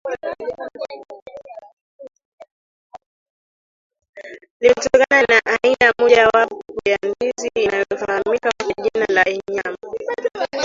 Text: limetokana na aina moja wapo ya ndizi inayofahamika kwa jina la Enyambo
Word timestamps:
limetokana 4.59 5.21
na 5.29 5.57
aina 5.63 5.93
moja 5.99 6.27
wapo 6.33 6.61
ya 6.85 6.97
ndizi 7.03 7.49
inayofahamika 7.55 8.49
kwa 8.65 8.73
jina 8.83 9.05
la 9.09 9.25
Enyambo 9.29 9.95